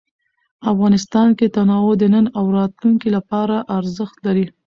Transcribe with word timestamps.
افغانستان 0.71 1.27
کې 1.37 1.47
تنوع 1.55 1.91
د 1.99 2.03
نن 2.13 2.25
او 2.37 2.45
راتلونکي 2.57 3.09
لپاره 3.17 3.55
ارزښت 3.77 4.17
لري. 4.25 4.45